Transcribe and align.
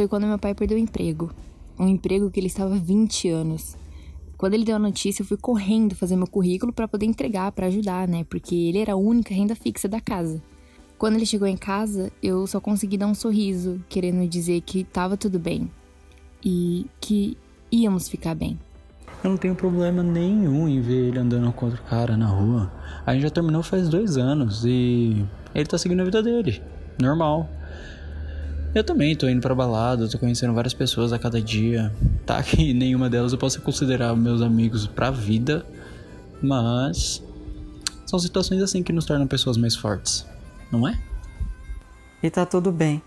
foi 0.00 0.08
quando 0.08 0.26
meu 0.26 0.38
pai 0.38 0.54
perdeu 0.54 0.78
o 0.78 0.80
emprego. 0.80 1.30
Um 1.78 1.86
emprego 1.86 2.30
que 2.30 2.40
ele 2.40 2.46
estava 2.46 2.74
há 2.74 2.78
20 2.78 3.28
anos. 3.28 3.76
Quando 4.38 4.54
ele 4.54 4.64
deu 4.64 4.76
a 4.76 4.78
notícia, 4.78 5.20
eu 5.20 5.26
fui 5.26 5.36
correndo 5.36 5.94
fazer 5.94 6.16
meu 6.16 6.26
currículo 6.26 6.72
para 6.72 6.88
poder 6.88 7.04
entregar, 7.04 7.52
para 7.52 7.66
ajudar, 7.66 8.08
né? 8.08 8.24
Porque 8.24 8.54
ele 8.54 8.78
era 8.78 8.94
a 8.94 8.96
única 8.96 9.34
renda 9.34 9.54
fixa 9.54 9.86
da 9.86 10.00
casa. 10.00 10.42
Quando 10.96 11.16
ele 11.16 11.26
chegou 11.26 11.46
em 11.46 11.56
casa, 11.56 12.10
eu 12.22 12.46
só 12.46 12.58
consegui 12.60 12.96
dar 12.96 13.08
um 13.08 13.14
sorriso, 13.14 13.78
querendo 13.90 14.26
dizer 14.26 14.62
que 14.62 14.80
estava 14.80 15.18
tudo 15.18 15.38
bem 15.38 15.70
e 16.42 16.86
que 16.98 17.36
íamos 17.70 18.08
ficar 18.08 18.34
bem. 18.34 18.58
Eu 19.22 19.28
não 19.28 19.36
tenho 19.36 19.54
problema 19.54 20.02
nenhum 20.02 20.66
em 20.66 20.80
ver 20.80 21.08
ele 21.08 21.18
andando 21.18 21.52
com 21.52 21.66
outro 21.66 21.82
cara 21.82 22.16
na 22.16 22.26
rua. 22.26 22.72
A 23.04 23.12
gente 23.12 23.24
já 23.24 23.30
terminou 23.30 23.62
faz 23.62 23.90
dois 23.90 24.16
anos 24.16 24.64
e 24.64 25.26
ele 25.54 25.66
tá 25.66 25.76
seguindo 25.76 26.00
a 26.00 26.04
vida 26.04 26.22
dele. 26.22 26.62
Normal. 26.98 27.59
Eu 28.72 28.84
também 28.84 29.16
tô 29.16 29.28
indo 29.28 29.40
pra 29.40 29.54
balada, 29.54 30.08
tô 30.08 30.16
conhecendo 30.18 30.54
várias 30.54 30.72
pessoas 30.72 31.12
a 31.12 31.18
cada 31.18 31.40
dia. 31.40 31.92
Tá 32.24 32.40
que 32.42 32.72
nenhuma 32.74 33.10
delas 33.10 33.32
eu 33.32 33.38
posso 33.38 33.60
considerar 33.60 34.14
meus 34.14 34.40
amigos 34.40 34.86
pra 34.86 35.10
vida, 35.10 35.66
mas 36.40 37.22
são 38.06 38.18
situações 38.18 38.62
assim 38.62 38.82
que 38.82 38.92
nos 38.92 39.04
tornam 39.04 39.26
pessoas 39.26 39.56
mais 39.56 39.74
fortes, 39.74 40.24
não 40.70 40.86
é? 40.86 40.98
E 42.22 42.30
tá 42.30 42.46
tudo 42.46 42.70
bem. 42.70 43.02